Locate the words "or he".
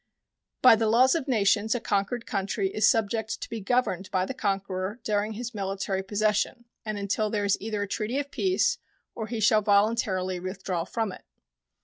9.13-9.39